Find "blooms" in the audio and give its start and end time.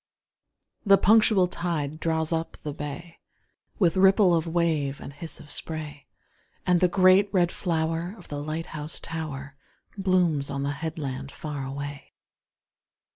9.95-10.49